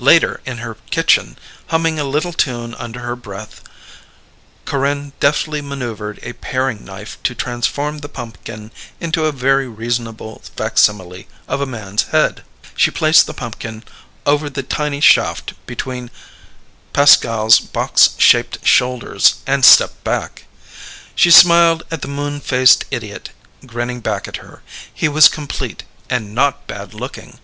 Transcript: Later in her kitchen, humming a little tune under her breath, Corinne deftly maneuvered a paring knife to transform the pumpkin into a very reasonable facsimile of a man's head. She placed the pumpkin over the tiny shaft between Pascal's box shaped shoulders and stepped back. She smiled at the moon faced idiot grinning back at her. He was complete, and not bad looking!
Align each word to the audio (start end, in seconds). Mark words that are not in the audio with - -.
Later 0.00 0.40
in 0.44 0.58
her 0.58 0.76
kitchen, 0.90 1.38
humming 1.68 2.00
a 2.00 2.02
little 2.02 2.32
tune 2.32 2.74
under 2.74 2.98
her 2.98 3.14
breath, 3.14 3.62
Corinne 4.64 5.12
deftly 5.20 5.60
maneuvered 5.62 6.18
a 6.24 6.32
paring 6.32 6.84
knife 6.84 7.16
to 7.22 7.32
transform 7.32 7.98
the 7.98 8.08
pumpkin 8.08 8.72
into 8.98 9.24
a 9.24 9.30
very 9.30 9.68
reasonable 9.68 10.42
facsimile 10.56 11.28
of 11.46 11.60
a 11.60 11.66
man's 11.66 12.02
head. 12.08 12.42
She 12.74 12.90
placed 12.90 13.26
the 13.28 13.34
pumpkin 13.34 13.84
over 14.26 14.50
the 14.50 14.64
tiny 14.64 15.00
shaft 15.00 15.54
between 15.64 16.10
Pascal's 16.92 17.60
box 17.60 18.16
shaped 18.18 18.66
shoulders 18.66 19.36
and 19.46 19.64
stepped 19.64 20.02
back. 20.02 20.46
She 21.14 21.30
smiled 21.30 21.84
at 21.88 22.02
the 22.02 22.08
moon 22.08 22.40
faced 22.40 22.84
idiot 22.90 23.30
grinning 23.64 24.00
back 24.00 24.26
at 24.26 24.38
her. 24.38 24.60
He 24.92 25.08
was 25.08 25.28
complete, 25.28 25.84
and 26.10 26.34
not 26.34 26.66
bad 26.66 26.94
looking! 26.94 27.38